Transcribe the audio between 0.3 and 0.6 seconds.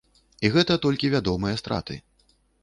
І